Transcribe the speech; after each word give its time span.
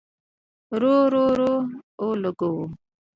رور، 0.81 1.05
رور، 1.13 1.33
رور 1.39 1.49
اولګوو 2.01 2.63